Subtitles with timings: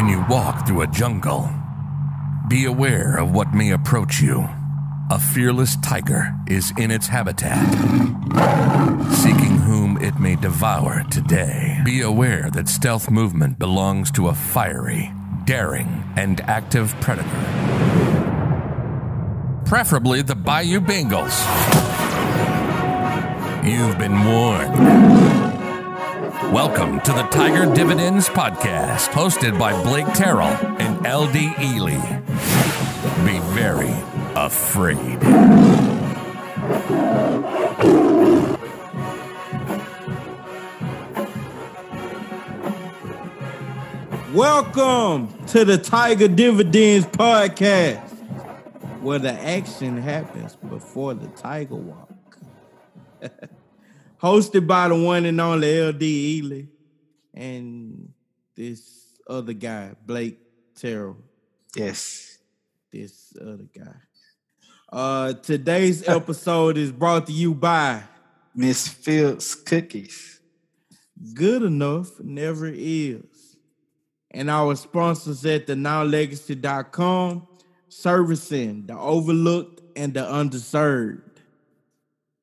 [0.00, 1.50] When you walk through a jungle,
[2.48, 4.48] be aware of what may approach you.
[5.10, 7.70] A fearless tiger is in its habitat,
[9.12, 11.82] seeking whom it may devour today.
[11.84, 15.12] Be aware that stealth movement belongs to a fiery,
[15.44, 17.28] daring, and active predator.
[19.66, 21.36] Preferably the Bayou Bengals.
[23.62, 25.49] You've been warned.
[26.52, 30.48] Welcome to the Tiger Dividends Podcast, hosted by Blake Terrell
[30.80, 32.00] and LD Ealy.
[33.24, 33.94] Be very
[34.34, 35.22] afraid.
[44.34, 48.10] Welcome to the Tiger Dividends Podcast,
[49.00, 52.38] where the action happens before the tiger walk.
[54.22, 56.68] Hosted by the one and only LD Ealy
[57.32, 58.12] and
[58.54, 60.38] this other guy, Blake
[60.74, 61.16] Terrell.
[61.74, 62.38] Yes.
[62.92, 63.94] This other guy.
[64.92, 68.02] Uh, today's episode is brought to you by
[68.54, 70.40] Miss Fields Cookies.
[71.34, 73.56] Good Enough Never Is.
[74.32, 77.46] And our sponsors at the nowlegacy.com,
[77.88, 81.29] servicing the overlooked and the underserved.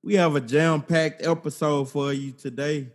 [0.08, 2.88] We have a jam-packed episode for you today.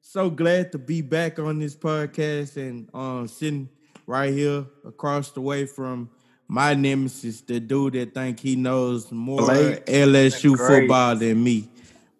[0.00, 3.68] So glad to be back on this podcast and um sitting
[4.06, 6.08] right here across the way from
[6.48, 11.68] my nemesis, the dude that think he knows more Blake LSU football than me.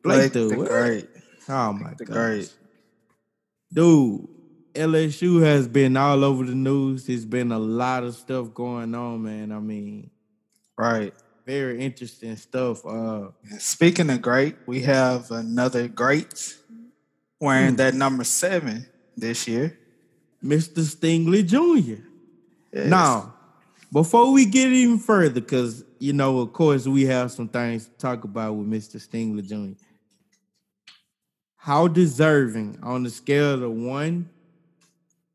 [0.02, 0.66] Blake, Blake the, the?
[0.66, 1.08] Great.
[1.48, 2.06] Oh my god.
[2.06, 2.54] Great.
[3.72, 4.28] Dude,
[4.74, 7.06] LSU has been all over the news.
[7.06, 9.50] There's been a lot of stuff going on, man.
[9.50, 10.10] I mean,
[10.76, 11.14] Right.
[11.50, 12.84] Very interesting stuff.
[12.86, 16.56] Uh Speaking of great, we have another great
[17.40, 17.76] wearing Hmm.
[17.82, 19.76] that number seven this year.
[20.42, 20.80] Mr.
[20.92, 22.00] Stingley Jr.
[22.72, 22.86] Yes.
[22.88, 23.34] Now,
[23.92, 27.92] before we get even further, because you know, of course, we have some things to
[28.06, 28.96] talk about with Mr.
[29.06, 29.76] Stingley Jr.
[31.56, 34.30] How deserving on the scale of one,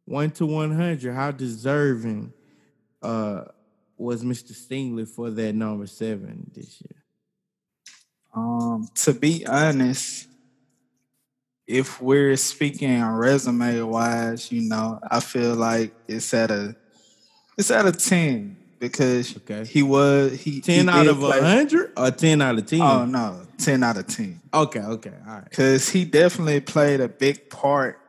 [0.06, 2.34] one to one hundred, how deserving
[3.04, 3.44] uh
[3.98, 4.52] was Mr.
[4.52, 7.04] Stingley for that number seven this year?
[8.36, 10.28] Um, to be honest,
[11.68, 16.76] if we're speaking resume wise, you know, I feel like it's at a
[17.58, 19.64] it's at a 10 because Okay.
[19.64, 22.82] he was he Ten he out of a hundred or ten out of ten?
[22.82, 24.42] Oh no, 10 out of 10.
[24.54, 25.50] Okay, okay, all right.
[25.50, 28.00] because he definitely played a big part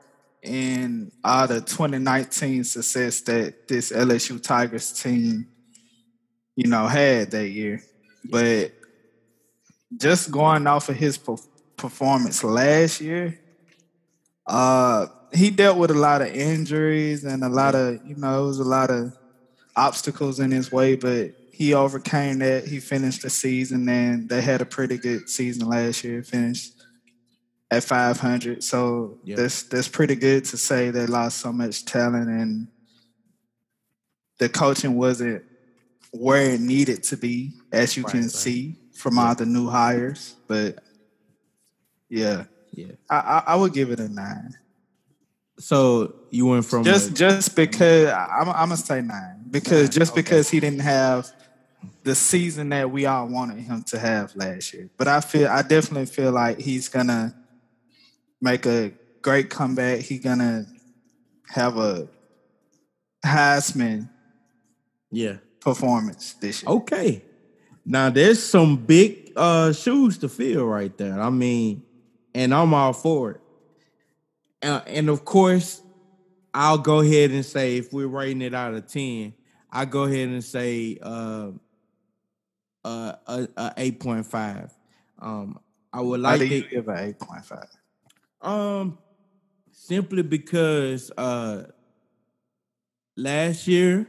[0.43, 5.47] in all the 2019 success that this LSU Tigers team,
[6.57, 7.83] you know, had that year.
[8.29, 8.73] But
[9.97, 11.37] just going off of his per-
[11.77, 13.39] performance last year,
[14.47, 18.47] uh, he dealt with a lot of injuries and a lot of, you know, it
[18.47, 19.13] was a lot of
[19.77, 22.67] obstacles in his way, but he overcame that.
[22.67, 26.73] He finished the season and they had a pretty good season last year, finished
[27.71, 28.63] at 500.
[28.63, 29.37] So Yeah.
[29.37, 32.69] that's that's pretty good to say they lost so much talent and
[34.39, 35.43] the coaching wasn't
[36.19, 38.31] where it needed to be, as you Right, can right.
[38.31, 40.35] see from all the new hires.
[40.47, 40.79] But
[42.09, 42.93] yeah, Yeah.
[43.11, 44.55] I, I, I would give it a nine.
[45.59, 49.91] So you went from Just a- just because I'm I'm gonna say nine because Nine,
[49.91, 50.21] just okay.
[50.23, 51.31] because he didn't have
[52.03, 54.91] the season that we all wanted him to have last year.
[54.99, 57.35] But I feel I definitely feel like he's gonna
[58.41, 60.01] make a great comeback.
[60.01, 60.67] He's gonna
[61.49, 62.09] have a
[63.25, 64.09] Heisman
[65.11, 65.37] yeah.
[65.67, 66.71] Performance this year.
[66.71, 67.23] Okay.
[67.85, 71.21] Now there's some big uh shoes to fill right there.
[71.21, 71.83] I mean,
[72.35, 73.41] and I'm all for it.
[74.63, 75.83] Uh, and of course,
[76.55, 79.35] I'll go ahead and say if we're rating it out of 10,
[79.71, 81.51] I go ahead and say uh
[82.85, 84.71] uh a, a 8.5.
[85.19, 85.59] Um
[85.93, 87.69] I would like to give an eight point five?
[88.41, 88.99] um
[89.73, 91.65] simply because uh
[93.17, 94.07] last year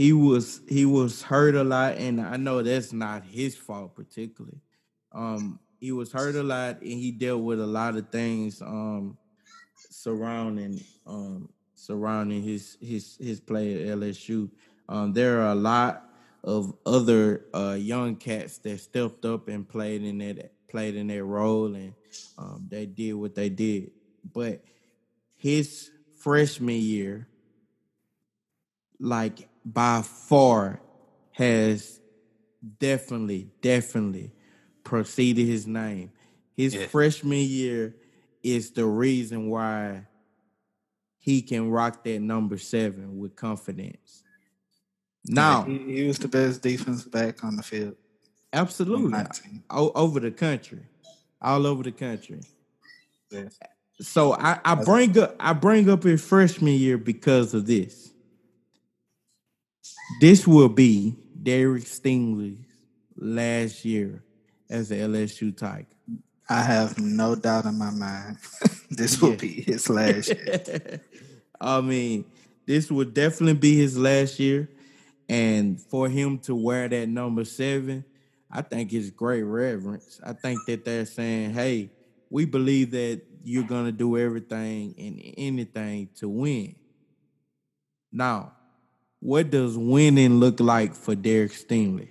[0.00, 4.62] he was he was hurt a lot and I know that's not his fault particularly.
[5.12, 9.18] Um he was hurt a lot and he dealt with a lot of things um
[9.90, 14.48] surrounding um surrounding his his his play at LSU.
[14.88, 16.08] Um there are a lot
[16.44, 21.24] of other uh young cats that stepped up and played in that played in that
[21.24, 21.92] role and
[22.38, 23.90] um they did what they did.
[24.32, 24.64] But
[25.36, 27.28] his freshman year
[28.98, 30.80] like by far
[31.32, 32.00] has
[32.78, 34.32] definitely, definitely
[34.84, 36.10] preceded his name.
[36.56, 36.86] His Yeah.
[36.86, 37.96] freshman year
[38.42, 40.06] is the reason why
[41.18, 44.22] he can rock that number seven with confidence.
[45.26, 47.94] Now he, he was the best defense back on the field.
[48.52, 49.22] Absolutely,
[49.68, 50.80] o- over the country,
[51.40, 52.40] all over the country.
[53.30, 53.58] Yes.
[54.00, 58.09] So I, I bring up I bring up his freshman year because of this.
[60.18, 62.66] This will be Derek Stingley's
[63.16, 64.22] last year
[64.68, 65.86] as an LSU Tiger.
[66.48, 68.38] I have no doubt in my mind
[68.90, 69.36] this will yeah.
[69.36, 71.00] be his last year.
[71.60, 72.24] I mean,
[72.66, 74.68] this will definitely be his last year.
[75.28, 78.04] And for him to wear that number seven,
[78.50, 80.20] I think it's great reverence.
[80.24, 81.90] I think that they're saying, hey,
[82.30, 86.74] we believe that you're going to do everything and anything to win.
[88.12, 88.52] Now,
[89.20, 92.08] what does winning look like for Derek Stingley?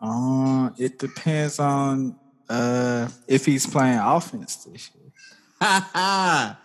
[0.00, 2.16] Uh, it depends on
[2.48, 5.12] uh, if he's playing offense this year.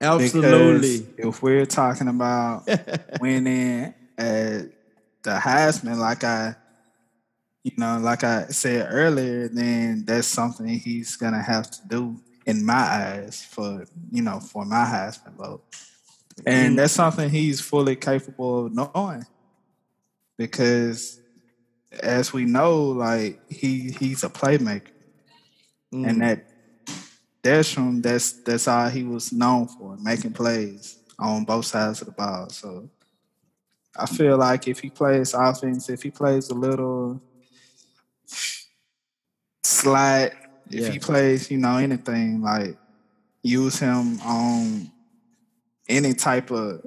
[0.00, 1.00] Absolutely.
[1.00, 2.68] Because if we're talking about
[3.20, 4.62] winning at
[5.22, 6.54] the Heisman, like I,
[7.62, 12.64] you know, like I said earlier, then that's something he's gonna have to do in
[12.64, 15.64] my eyes for you know for my Heisman vote,
[16.46, 16.76] and mm.
[16.76, 19.26] that's something he's fully capable of knowing
[20.36, 21.20] because
[22.00, 24.92] as we know, like he he's a playmaker,
[25.92, 26.08] mm.
[26.08, 26.48] and that
[27.42, 32.12] Destrom, that's that's all he was known for, making plays on both sides of the
[32.12, 32.48] ball.
[32.50, 32.88] So
[33.96, 37.20] I feel like if he plays offense, if he plays a little
[39.62, 40.32] slide,
[40.68, 40.82] yeah.
[40.82, 42.76] if he plays, you know, anything like
[43.42, 44.90] use him on
[45.88, 46.84] any type of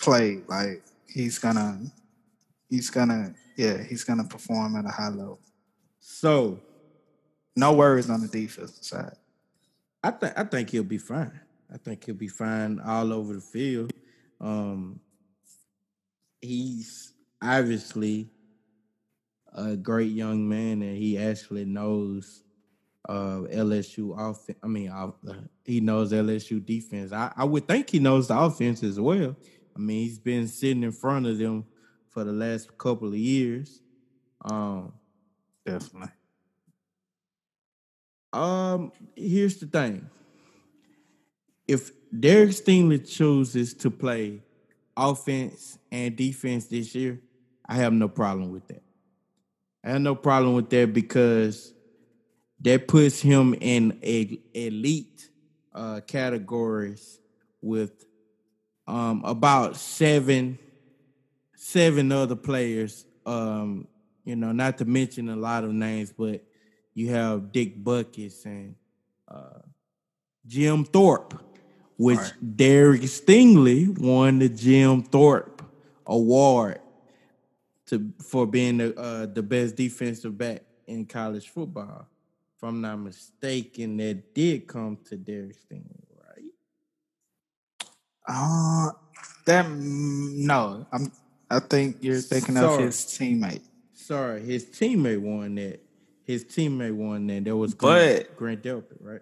[0.00, 1.80] play, like he's gonna
[2.68, 5.40] he's gonna yeah, he's gonna perform at a high level.
[6.00, 6.60] So,
[7.56, 9.16] no worries on the defensive side.
[10.02, 11.40] I think I think he'll be fine.
[11.72, 13.92] I think he'll be fine all over the field.
[14.40, 15.00] Um,
[16.40, 18.28] he's obviously
[19.52, 22.43] a great young man, and he actually knows
[23.08, 24.58] uh, LSU offense.
[24.62, 25.10] I mean, uh,
[25.64, 27.12] he knows LSU defense.
[27.12, 29.36] I, I would think he knows the offense as well.
[29.74, 31.64] I mean, he's been sitting in front of them
[32.10, 33.80] for the last couple of years.
[34.44, 34.92] Um,
[35.64, 36.10] Definitely.
[38.32, 40.08] Um, here's the thing.
[41.66, 44.42] If Derek Stingley chooses to play
[44.96, 47.20] offense and defense this year,
[47.66, 48.82] I have no problem with that.
[49.84, 51.73] I have no problem with that because
[52.60, 55.28] that puts him in a elite
[55.74, 57.18] uh, categories
[57.60, 58.04] with
[58.86, 60.58] um, about seven
[61.54, 63.06] seven other players.
[63.24, 63.88] Um,
[64.24, 66.44] you know, not to mention a lot of names, but
[66.94, 68.74] you have Dick Butkus and
[69.28, 69.60] uh,
[70.46, 71.42] Jim Thorpe,
[71.96, 72.56] which right.
[72.56, 75.62] Derek Stingley won the Jim Thorpe
[76.06, 76.80] Award
[77.86, 82.06] to for being the uh, the best defensive back in college football.
[82.64, 86.50] I'm not mistaken, that did come to Derek Stingley, right?
[88.28, 88.90] Uh
[89.46, 91.12] that no, I'm
[91.50, 92.74] I think you're thinking sorry.
[92.74, 93.62] of his teammate.
[93.92, 95.80] Sorry, his teammate won that.
[96.24, 97.44] His teammate won that.
[97.44, 99.20] That was Grant, but Grant Delpit, right?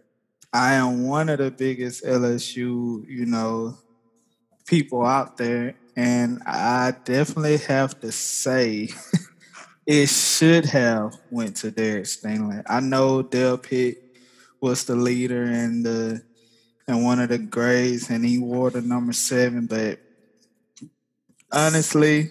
[0.53, 3.77] I am one of the biggest LSU, you know,
[4.67, 8.91] people out there, and I definitely have to say
[9.87, 12.63] it should have went to Derek Stingley.
[12.69, 13.97] I know Delpit
[14.61, 16.23] was the leader and the
[16.87, 20.01] and one of the grades, and he wore the number seven, but
[21.53, 22.31] honestly,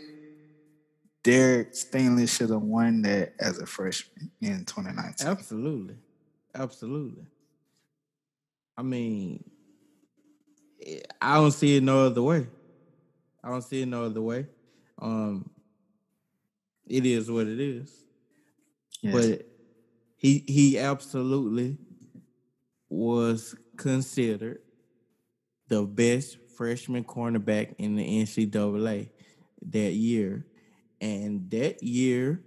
[1.24, 5.27] Derek Stingley should have won that as a freshman in 2019.
[5.27, 5.96] Absolutely.
[6.53, 7.25] Absolutely.
[8.77, 9.43] I mean,
[11.22, 12.48] I don't see it no other way.
[13.43, 14.48] I don't see it no other way.
[15.00, 15.50] Um,
[16.91, 18.03] it is what it is.
[19.01, 19.13] Yes.
[19.13, 19.48] But
[20.17, 21.77] he he absolutely
[22.89, 24.60] was considered
[25.69, 29.10] the best freshman cornerback in the NCAA
[29.69, 30.45] that year.
[31.00, 32.43] And that year,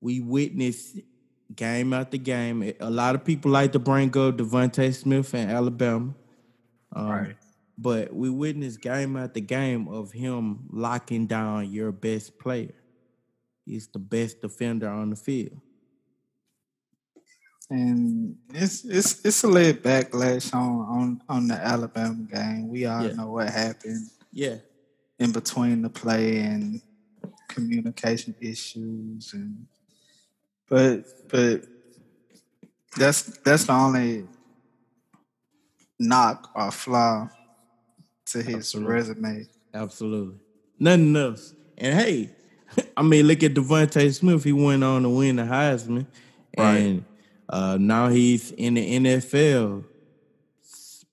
[0.00, 0.98] we witnessed
[1.54, 2.74] game after game.
[2.80, 6.14] A lot of people like to bring up DeVonta Smith and Alabama.
[6.92, 7.36] Um, right.
[7.78, 12.74] But we witnessed game after game of him locking down your best player.
[13.70, 15.60] He's the best defender on the field
[17.70, 22.68] and it's it's it's a little backlash on on on the Alabama game.
[22.68, 23.12] We all yeah.
[23.12, 24.10] know what happened.
[24.32, 24.56] Yeah,
[25.18, 26.82] in between the play and
[27.48, 29.66] communication issues and
[30.68, 31.62] but but
[32.96, 34.26] that's that's the only
[35.98, 37.28] knock or flaw
[38.26, 38.92] to his Absolutely.
[38.92, 39.46] resume.
[39.72, 40.38] Absolutely.
[40.78, 41.54] Nothing else.
[41.78, 42.30] And hey,
[42.96, 44.44] I mean, look at DeVonta Smith.
[44.44, 46.06] He went on to win the Heisman.
[46.56, 46.76] Right.
[46.76, 47.04] And
[47.48, 49.84] uh, now he's in the NFL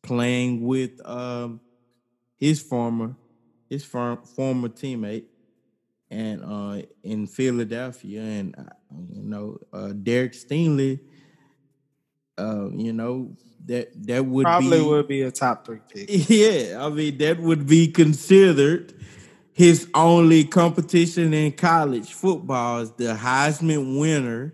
[0.01, 1.59] playing with um,
[2.37, 3.15] his former
[3.69, 5.25] his form, former teammate
[6.09, 8.21] and uh, in Philadelphia.
[8.21, 8.63] And, uh,
[9.11, 10.99] you know, uh, Derek Stingley,
[12.37, 13.35] uh, you know,
[13.65, 16.07] that that would Probably be would be a top three pick.
[16.29, 18.93] yeah, I mean that would be considered
[19.57, 24.53] his only competition in college football is the Heisman winner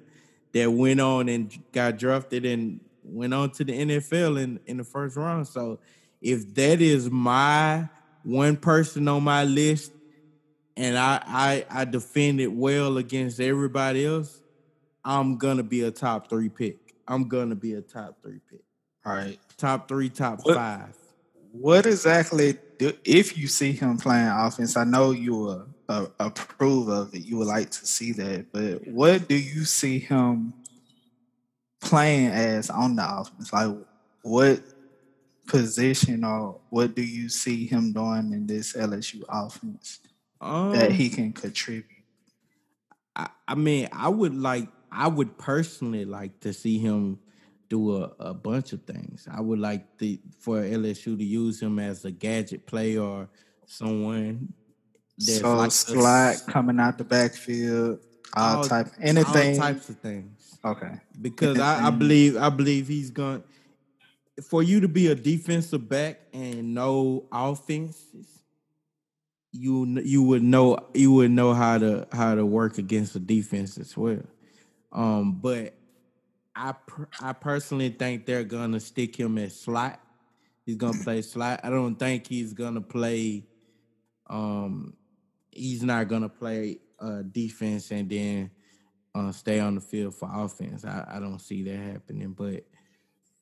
[0.54, 4.86] that went on and got drafted and went on to the NFL in, in the
[4.86, 5.46] first round.
[5.46, 5.80] So
[6.22, 7.90] if that is my
[8.24, 9.92] one person on my list
[10.78, 14.40] and I I, I defend it well against everybody else,
[15.04, 16.78] I'm gonna be a top three pick.
[17.10, 18.62] I'm gonna be a top three pick.
[19.06, 19.38] All right.
[19.58, 20.96] Top three, top What- five.
[21.54, 24.76] What exactly do if you see him playing offense?
[24.76, 27.24] I know you will uh, approve of it.
[27.24, 30.56] You would like to see that, but what do you see him
[31.80, 33.54] playing as on the offense?
[33.54, 33.72] Like
[34.24, 34.64] what
[35.46, 40.00] position or what do you see him doing in this LSU offense
[40.42, 41.86] Um, that he can contribute?
[43.16, 47.20] I, I mean, I would like, I would personally like to see him
[47.74, 49.28] do a, a bunch of things.
[49.32, 53.30] I would like the for LSU to use him as a gadget player or
[53.66, 54.54] someone
[55.18, 58.00] that's So like a slide coming out the backfield,
[58.36, 59.54] all, all- type anything.
[59.60, 60.58] all types of things.
[60.64, 60.94] okay.
[61.22, 63.44] because I, I believe I believe he's going
[64.50, 68.28] for you to be a defensive back and know offenses.
[69.52, 73.78] You you would know you would know how to how to work against the defense
[73.78, 74.22] as well.
[74.92, 75.76] Um, but
[76.56, 76.74] I
[77.20, 80.00] I personally think they're gonna stick him at slot.
[80.66, 81.62] He's gonna play slot.
[81.64, 83.46] I don't think he's gonna play.
[84.28, 84.96] Um,
[85.52, 88.52] he's not gonna play uh defense and then
[89.16, 90.86] uh, stay on the field for offense.
[90.86, 92.64] I, I don't see that happening, but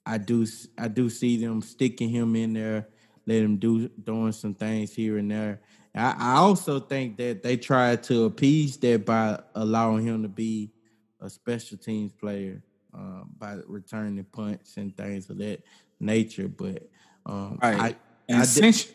[0.06, 0.46] I do
[0.78, 2.88] I do see them sticking him in there,
[3.26, 5.62] let him do doing some things here and there.
[5.94, 10.72] I, I also think that they tried to appease that by allowing him to be
[11.20, 15.62] a special teams player uh, by returning punts and things of that
[16.00, 16.48] nature.
[16.48, 16.90] But
[17.26, 17.80] um, Right.
[17.80, 17.96] I,
[18.30, 18.88] And I did- since,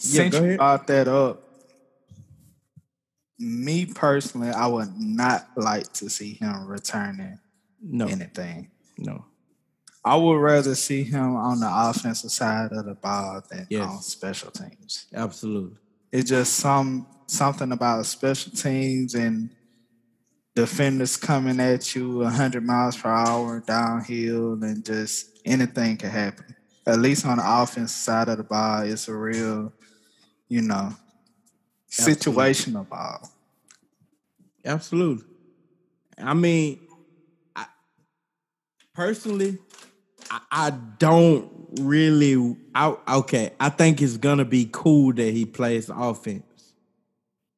[0.00, 1.48] Yeah, you brought that up,
[3.38, 7.38] me personally, I would not like to see him returning
[7.80, 8.70] no anything.
[8.98, 9.24] no
[10.04, 13.88] I would rather see him on the offensive side of the ball than Yes.
[13.88, 15.06] on special teams.
[15.14, 15.76] absolutely
[16.10, 19.50] It's just some something about special teams and
[20.54, 26.54] defenders coming at you 100 miles per hour downhill and just anything can happen.
[26.86, 29.72] At least on the offense side of the ball, it's a real,
[30.48, 30.94] you know,
[31.88, 32.32] Absolutely.
[32.32, 33.30] situational ball.
[34.64, 35.24] Absolutely.
[36.18, 36.80] I mean,
[37.54, 37.66] I,
[38.94, 39.58] personally,
[40.30, 42.56] I, I don't really.
[42.74, 46.74] I, okay, I think it's gonna be cool that he plays offense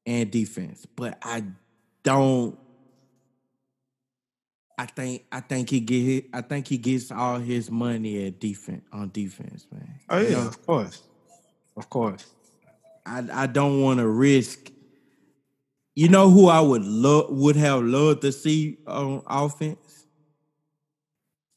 [0.06, 1.44] and defense, but I
[2.02, 2.58] don't.
[4.76, 8.84] I think I think he get I think he gets all his money at defense
[8.92, 10.00] on defense, man.
[10.08, 11.02] Oh You yeah, know, of course,
[11.76, 12.26] of course.
[13.06, 14.70] I I don't want to risk.
[15.94, 20.06] You know who I would love would have loved to see on offense?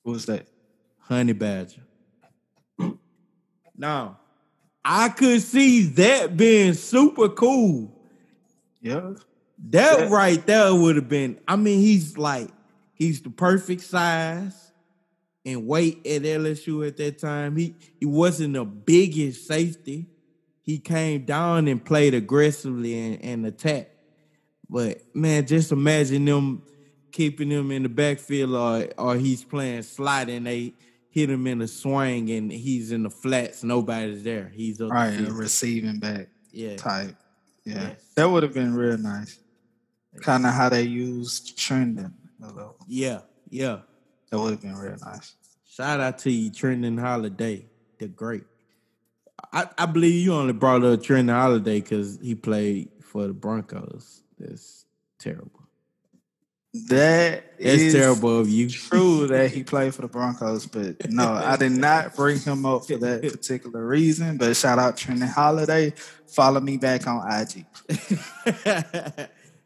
[0.03, 0.47] Who's that?
[0.99, 1.81] Honey Badger.
[3.75, 4.19] Now,
[4.85, 7.93] I could see that being super cool.
[8.81, 9.13] Yeah,
[9.69, 10.09] That Yeah.
[10.15, 11.39] right there would have been.
[11.47, 12.49] I mean, he's like
[12.97, 14.71] he's the perfect size
[15.45, 17.55] and weight at LSU at that time.
[17.55, 20.07] He he wasn't the biggest safety.
[20.61, 23.91] He came down and played aggressively and, and attacked.
[24.69, 26.63] But man, just imagine them
[27.11, 30.73] keeping him in the backfield or or he's playing slot and they
[31.09, 34.51] hit him in a swing and he's in the flats, nobody's there.
[34.53, 35.27] He's up the right.
[35.27, 36.75] A receiving back Yeah.
[36.75, 37.15] type.
[37.63, 38.01] Yeah, Yes.
[38.15, 39.39] that would have been real nice.
[40.21, 42.13] Kind of how they used trending
[42.87, 43.79] Yeah, yeah.
[44.29, 45.35] That would have been real nice.
[45.69, 47.65] Shout out to you, Trindon Holliday.
[47.97, 48.43] They're great.
[49.53, 54.23] I, I believe you only brought up Trindon Holliday because he played for the Broncos.
[54.39, 54.85] That's
[55.19, 55.51] terrible.
[56.89, 58.69] That is terrible of you.
[58.69, 62.85] True that he played for the Broncos, but no, I did not bring him up
[62.85, 64.37] for that particular reason.
[64.37, 65.93] But shout out Trindon Holliday.
[66.27, 67.65] Follow me back on IG.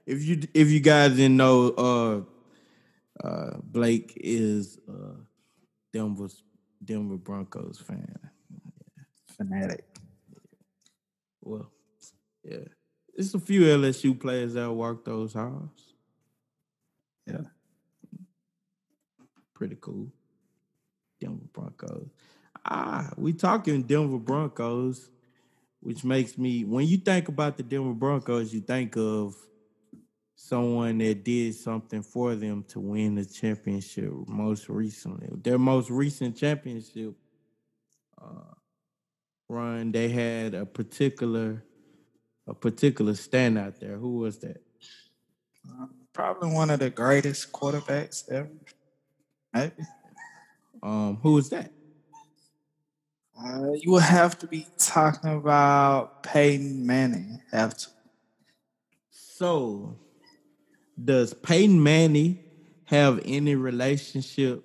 [0.05, 2.21] if you if you guys didn't know, uh,
[3.23, 5.15] uh, Blake is uh,
[5.93, 6.27] Denver
[6.83, 8.17] Denver Broncos fan.
[9.27, 9.85] fanatic.
[11.41, 11.71] Well,
[12.43, 12.65] yeah.
[13.13, 15.93] It's a few LSU players that work those halls.
[17.27, 17.41] Yeah.
[19.53, 20.11] Pretty cool.
[21.19, 22.09] Denver Broncos.
[22.65, 25.09] Ah, we talking Denver Broncos,
[25.81, 29.35] which makes me when you think about the Denver Broncos, you think of
[30.41, 35.29] someone that did something for them to win the championship most recently.
[35.43, 37.13] Their most recent championship
[38.19, 38.53] uh,
[39.47, 41.63] run, they had a particular
[42.47, 43.97] a particular standout there.
[43.97, 44.61] Who was that?
[45.69, 48.49] Uh, probably one of the greatest quarterbacks ever.
[49.53, 49.73] Maybe.
[50.81, 51.71] Um, who was that?
[53.39, 57.41] Uh, you would have to be talking about Peyton Manning.
[57.51, 57.87] Have to.
[59.11, 59.97] So,
[61.03, 62.39] does Peyton Manning
[62.85, 64.63] have any relationship?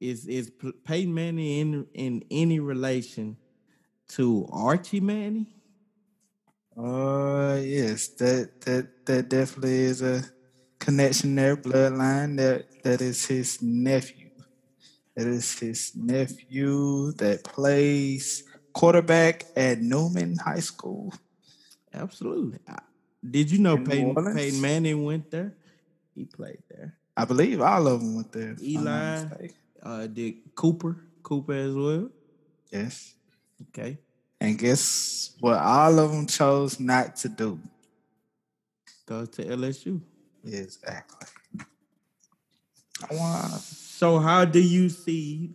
[0.00, 0.50] Is is
[0.84, 3.36] Peyton Manning in in any relation
[4.10, 5.46] to Archie Manning?
[6.76, 10.22] Uh, yes, that that that definitely is a
[10.78, 12.36] connection there, bloodline.
[12.36, 14.30] That that is his nephew.
[15.16, 21.12] That is his nephew that plays quarterback at Newman High School.
[21.92, 22.58] Absolutely.
[23.28, 25.54] Did you know Peyton, Peyton Manning went there?
[26.14, 26.96] He played there.
[27.16, 28.56] I believe all of them went there.
[28.62, 29.24] Eli,
[29.82, 32.08] uh, Dick Cooper, Cooper as well.
[32.70, 33.14] Yes.
[33.68, 33.98] Okay.
[34.40, 35.58] And guess what?
[35.58, 37.60] All of them chose not to do.
[39.04, 40.00] Go to LSU.
[40.44, 41.28] Exactly.
[43.10, 43.52] Want.
[43.52, 45.54] So, how do you see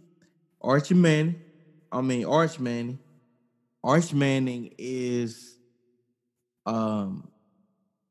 [0.61, 1.41] Archie Manning?
[1.91, 2.99] I mean, Arch Manning.
[3.83, 5.57] Arch Manning is
[6.65, 7.27] um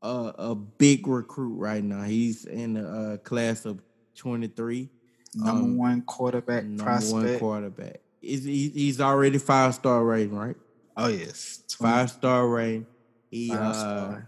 [0.04, 2.02] a, a big recruit right now.
[2.02, 3.80] He's in the uh, class of
[4.16, 4.88] 23.
[5.34, 7.12] Number um, one quarterback number prospect.
[7.12, 8.00] one quarterback.
[8.20, 10.56] He's, he's already five star rating, right?
[10.96, 11.92] Oh yes, 20.
[11.92, 12.86] five star rating.
[13.30, 14.20] He uh,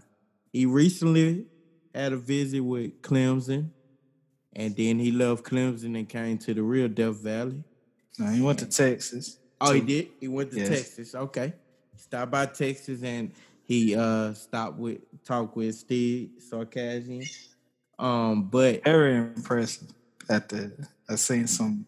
[0.51, 1.45] he recently
[1.95, 3.69] had a visit with Clemson,
[4.53, 7.63] and then he left Clemson and came to the real Death Valley.
[8.19, 9.37] No, he went to Texas.
[9.61, 10.09] Oh, he did.
[10.19, 10.69] He went to yes.
[10.69, 11.15] Texas.
[11.15, 11.53] Okay,
[11.95, 13.31] stopped by Texas and
[13.67, 17.29] he uh stopped with talked with Steve Sarkisian.
[17.99, 19.89] Um, but very impressive.
[20.29, 20.71] At the
[21.09, 21.85] I seen some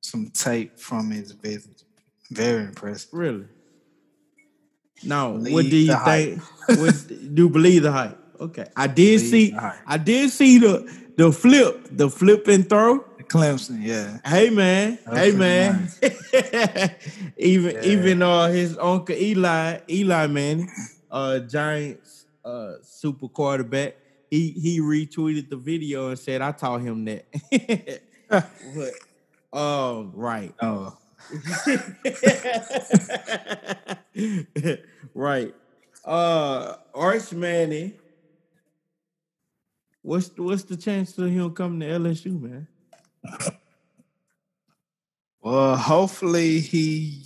[0.00, 1.82] some tape from his visit.
[2.30, 3.08] Very impressive.
[3.12, 3.46] Really.
[5.02, 6.42] Now, believe what do you think?
[6.78, 8.18] what, do you believe the hype?
[8.40, 9.56] Okay, I did believe see.
[9.86, 13.04] I did see the the flip, the flip and throw.
[13.28, 14.18] Clemson, yeah.
[14.24, 15.88] Hey man, hey man.
[16.02, 16.90] Nice.
[17.36, 17.82] even yeah.
[17.82, 20.68] even uh his uncle Eli, Eli man,
[21.10, 23.96] uh Giants uh super quarterback.
[24.30, 27.26] He he retweeted the video and said I taught him that.
[28.28, 30.54] but um right.
[30.60, 30.96] Oh.
[35.14, 35.54] right.
[36.04, 37.94] Uh Arch Manning.
[40.02, 42.68] What's what's the chance of him coming to LSU, man?
[45.44, 47.22] Well, hopefully he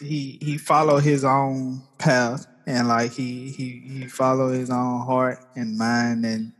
[0.00, 5.38] he he follow his own path and like he he he follow his own heart
[5.54, 6.52] and mind and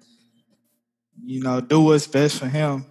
[1.24, 2.84] you know do what's best for him.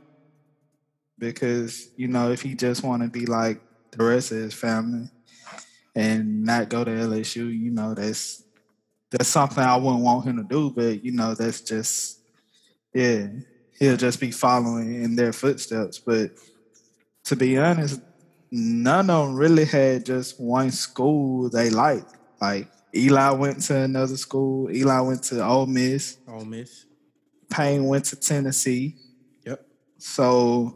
[1.19, 5.09] Because you know if he just want to be like the rest of his family
[5.95, 8.43] and not go to LSU, you know that's
[9.11, 12.19] that's something I wouldn't want him to do, but you know that's just
[12.93, 13.27] yeah
[13.77, 15.99] he'll just be following in their footsteps.
[15.99, 16.31] But
[17.25, 18.01] to be honest,
[18.51, 22.15] none of them really had just one school they liked.
[22.41, 24.71] Like Eli went to another school.
[24.71, 26.17] Eli went to Ole Miss.
[26.27, 26.85] Ole Miss.
[27.49, 28.95] Payne went to Tennessee.
[29.45, 29.65] Yep.
[29.97, 30.75] So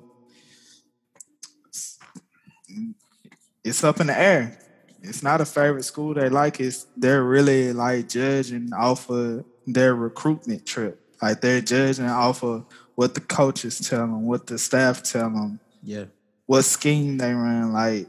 [3.63, 4.57] it's up in the air.
[5.03, 6.59] It's not a favorite school they like.
[6.59, 10.99] It's they're really like judging off of their recruitment trip.
[11.21, 12.65] Like they're judging off of
[13.01, 15.59] what the coaches tell them, what the staff tell them.
[15.81, 16.05] Yeah.
[16.45, 17.73] What scheme they run.
[17.73, 18.07] Like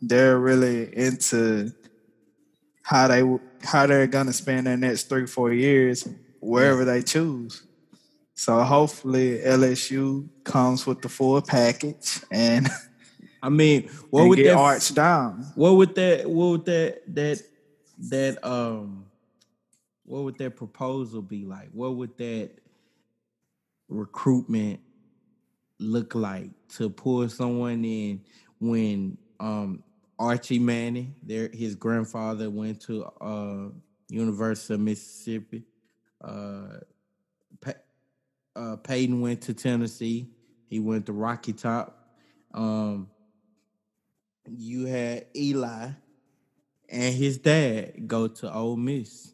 [0.00, 1.72] they're really into
[2.82, 3.24] how they
[3.64, 6.06] how they're gonna spend their next three four years
[6.38, 7.64] wherever they choose.
[8.36, 12.68] So hopefully LSU comes with the full package and.
[13.42, 15.50] I mean, what would that arch down?
[15.56, 16.30] What would that?
[16.30, 17.02] What would that?
[17.14, 17.42] That
[18.10, 19.06] that um,
[20.04, 21.70] what would that proposal be like?
[21.72, 22.50] What would that
[23.88, 24.80] recruitment
[25.78, 28.20] look like to pull someone in
[28.60, 29.82] when um
[30.18, 33.68] Archie Manning, there his grandfather went to uh
[34.08, 35.64] University of Mississippi.
[36.22, 36.78] Uh,
[38.56, 40.28] uh Peyton went to Tennessee.
[40.66, 42.10] He went to Rocky Top.
[42.52, 43.08] Um
[44.50, 45.90] you had Eli
[46.88, 49.32] and his dad go to Ole Miss.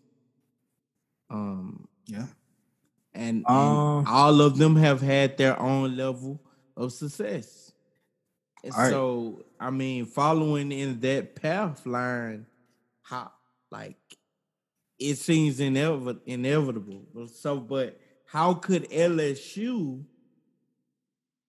[1.31, 2.27] Um, Yeah.
[3.15, 6.41] And, and Um, all of them have had their own level
[6.77, 7.73] of success.
[8.63, 8.91] And All right.
[8.91, 12.47] So, I mean, following in that path line,
[13.03, 13.31] how
[13.71, 13.97] like
[14.99, 17.29] it seems inevitable, inevitable.
[17.29, 20.05] So, but how could LSU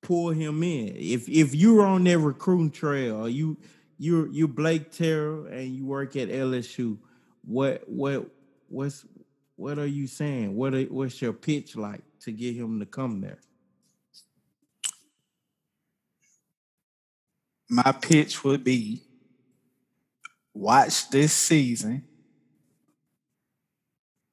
[0.02, 3.58] pull him in if if you're on their recruiting trail, or you
[3.98, 6.98] you you Blake Terrell and you work at LSU?
[7.44, 8.30] What what
[8.68, 9.06] what's
[9.56, 10.56] what are you saying?
[10.56, 13.40] What are, what's your pitch like to get him to come there?
[17.70, 19.02] my pitch would be
[20.54, 22.04] watch this season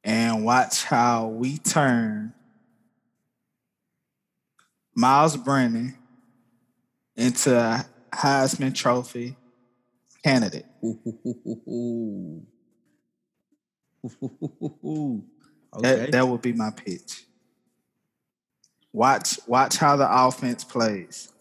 [0.05, 2.35] and watch how we turn
[4.95, 5.97] Myles Brennan
[7.17, 9.37] into a Heisman Trophy
[10.25, 10.67] candidate.
[10.85, 12.43] Ooh.
[12.53, 12.62] That,
[15.77, 16.11] okay.
[16.11, 17.25] that would be my pitch.
[18.93, 21.33] Watch watch how the offense plays.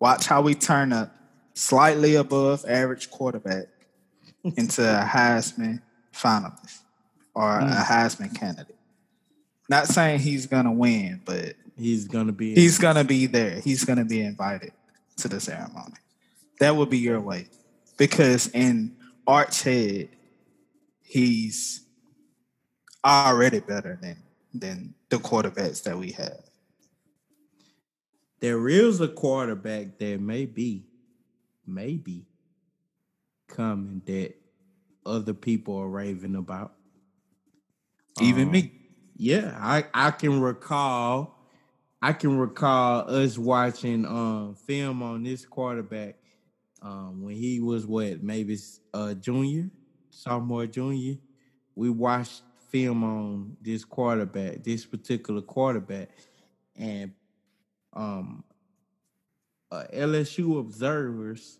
[0.00, 1.10] Watch how we turn a
[1.54, 3.66] slightly above average quarterback
[4.56, 6.80] into a Heisman finalist
[7.34, 7.84] or a Mm.
[7.84, 8.76] Heisman candidate.
[9.68, 12.54] Not saying he's gonna win, but He's gonna be.
[12.54, 13.60] he's gonna be there.
[13.60, 14.72] He's gonna be invited
[15.18, 15.94] to the ceremony.
[16.60, 17.48] That would be your way,
[17.98, 20.08] because in Arch head,
[21.02, 21.82] he's
[23.06, 24.16] already better than
[24.54, 26.40] than the quarterbacks that we have.
[28.40, 30.84] there is a quarterback that may be,
[31.66, 32.26] maybe
[33.48, 34.34] coming that
[35.04, 36.74] other people are raving about.
[38.20, 38.72] Even Um, me.
[39.16, 41.38] Yeah, I I can recall,
[42.02, 46.16] I can recall us watching um film on this quarterback
[46.82, 48.58] um when he was what maybe
[48.94, 49.70] a junior,
[50.10, 51.16] sophomore, junior.
[51.74, 56.10] We watched film on this quarterback, this particular quarterback,
[56.76, 57.12] and
[57.92, 58.44] um
[59.70, 61.58] uh, LSU observers,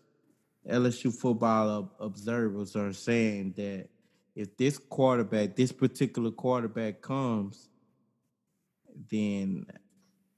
[0.67, 3.87] LSU football observers are saying that
[4.35, 7.69] if this quarterback, this particular quarterback comes,
[9.09, 9.65] then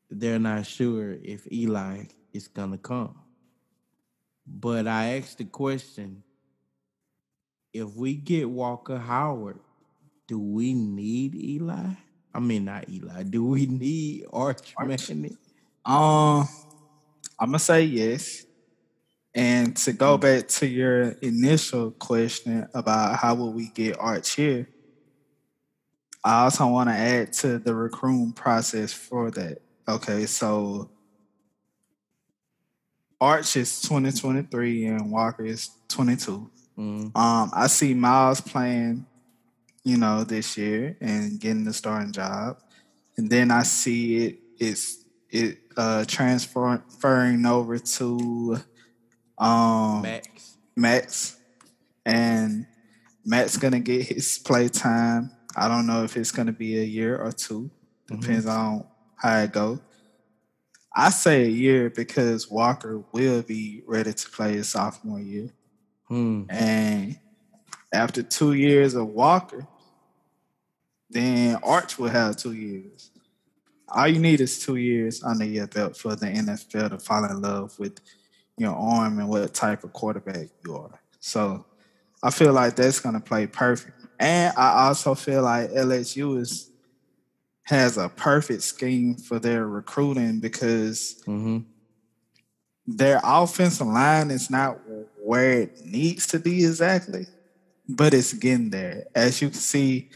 [0.09, 3.15] they're not sure if Eli is gonna come.
[4.47, 6.23] But I asked the question:
[7.71, 9.59] If we get Walker Howard,
[10.29, 11.87] do we need Eli?
[12.33, 13.23] I mean, not Eli.
[13.23, 14.75] Do we need Arch.
[14.79, 15.37] Manning?
[15.83, 16.47] Um,
[17.39, 18.45] I'm gonna say yes.
[19.33, 24.69] And to go back to your initial question about how will we get Arch here,
[26.23, 29.59] I also want to add to the recruiting process for that.
[29.87, 30.91] Okay, so
[33.19, 36.51] Arch is 2023 and Walker is 22.
[36.77, 39.05] Mm, Um, I see Myles playing,
[39.89, 42.57] you know, this year and getting the starting job,
[43.17, 48.57] and then I see it it's it uh transferring over to
[49.37, 50.57] um Max.
[50.75, 51.37] Max,
[52.05, 52.67] and
[53.25, 55.31] Matt's gonna get his play time.
[55.55, 57.71] I don't know if it's gonna be a year or two.
[58.07, 59.79] Depends on how it goes.
[60.95, 65.49] I say a year because Walker will be ready to play his sophomore year.
[66.07, 66.43] Hmm.
[66.49, 67.19] And
[67.93, 69.67] after two years of Walker,
[71.09, 73.11] then Arch will have two years.
[73.87, 77.41] All you need is two years under your belt for the NFL to fall in
[77.41, 77.99] love with
[78.57, 80.99] your arm and what type of quarterback you are.
[81.19, 81.65] So
[82.21, 84.05] I feel like that's gonna play perfect.
[84.19, 86.69] And I also feel like LSU is
[87.63, 91.59] has a perfect scheme for their recruiting because Mm-hmm.
[92.87, 94.79] their offensive line is not
[95.23, 97.27] where it needs to be exactly,
[97.87, 99.05] but it's getting there.
[99.15, 100.09] As you can see,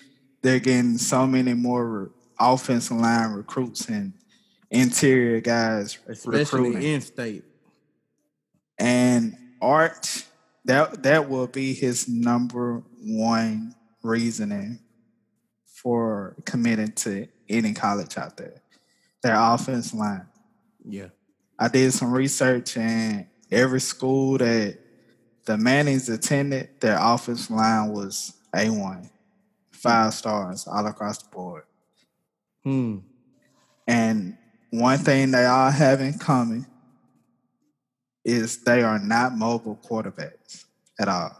[0.43, 2.07] they're getting so many more re-
[2.39, 4.13] offensive line recruits and
[4.69, 6.83] interior guys Especially recruiting.
[6.83, 7.43] in state.
[8.77, 10.25] and Arch,
[10.65, 14.79] that that will be his number one reasoning
[15.65, 18.61] for committing to any college out there.
[19.21, 20.25] Their offensive line.
[20.85, 21.07] Yeah.
[21.57, 24.79] I did some research and every school that
[25.45, 29.09] the Mannings attended, their offensive line was A1,
[29.83, 31.63] five stars all across the board.
[32.63, 32.99] Hmm.
[33.87, 34.37] And
[34.69, 36.65] one thing they all have in common
[38.23, 40.63] is they are not mobile quarterbacks
[40.99, 41.37] at all.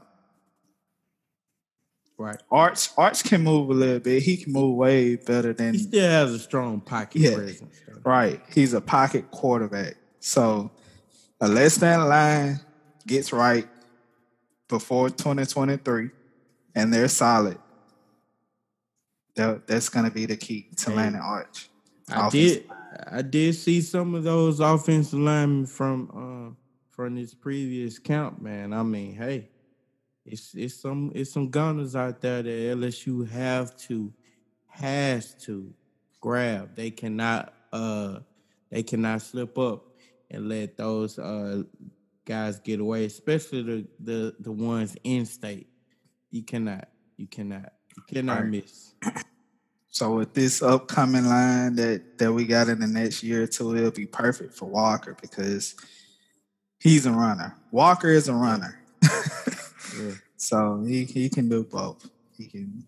[2.18, 2.42] Right.
[2.52, 4.22] Arts Arts can move a little bit.
[4.24, 7.36] He can move way better than He still has a strong pocket Yeah.
[7.36, 7.76] presence.
[7.88, 8.02] though.
[8.06, 8.42] Right.
[8.54, 9.96] He's a pocket quarterback.
[10.20, 10.70] So
[11.42, 12.60] unless that line
[13.08, 13.68] gets right
[14.70, 16.10] before 2023,
[16.76, 17.58] and they're solid.
[19.36, 21.70] That, that's going to be the key to Hey, landing Arch.
[22.10, 22.70] I did
[23.12, 26.56] I did see some of those offensive linemen from uh,
[26.90, 28.74] from this previous camp, man.
[28.74, 29.50] I mean, hey,
[30.26, 34.14] it's it's some it's some gunners out there that LSU have to
[34.68, 35.74] has to
[36.22, 36.76] grab.
[36.76, 38.20] They cannot uh
[38.70, 39.86] they cannot slip up
[40.30, 41.64] and let those uh
[42.26, 45.68] guys get away, especially the the the ones in state.
[46.32, 47.74] You cannot you cannot
[48.08, 48.50] cannot Right.
[48.50, 48.94] miss.
[49.90, 53.76] So with this upcoming line that that we got in the next year or two,
[53.76, 55.76] it'll be perfect for Walker because
[56.80, 57.56] he's a runner.
[57.72, 58.80] Walker is a runner.
[59.02, 60.12] Yeah.
[60.36, 62.10] So he, he can do both.
[62.38, 62.86] He can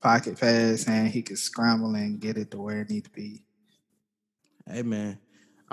[0.00, 3.44] pocket pass and he can scramble and get it to where it needs to be.
[4.66, 5.16] Hey man,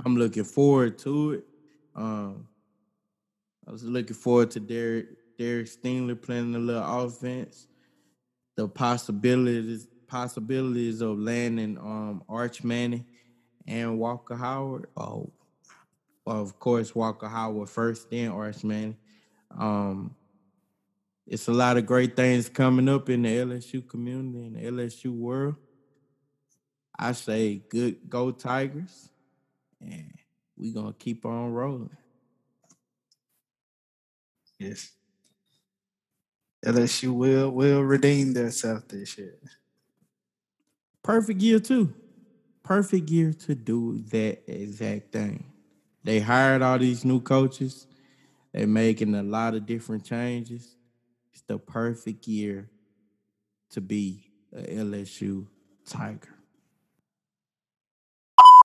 [0.05, 1.45] I'm looking forward to it.
[1.95, 2.47] Um,
[3.67, 5.07] I was looking forward to Derek
[5.39, 7.65] Derek Stingley playing a little offense.
[8.59, 13.05] The possibilities possibilities of landing um Arch Manning
[13.65, 14.89] and Walker Howard.
[14.97, 15.31] Oh,
[16.25, 18.97] of course Walker Howard first, then Arch Manning.
[19.57, 20.13] Um,
[21.25, 25.17] it's a lot of great things coming up in the LSU community and the LSU
[25.17, 25.55] world.
[26.97, 29.07] I say good go Tigers.
[29.79, 30.11] And
[30.57, 31.95] we're gonna keep on rolling.
[34.59, 34.98] Yes.
[36.65, 39.39] LSU will will redeem themselves this year.
[41.03, 41.93] Perfect year too.
[42.63, 45.45] Perfect year to do that exact thing.
[46.03, 47.87] They hired all these new coaches.
[48.53, 50.75] They're making a lot of different changes.
[51.31, 52.69] It's the perfect year
[53.71, 55.47] to be a LSU
[55.85, 56.38] Tiger.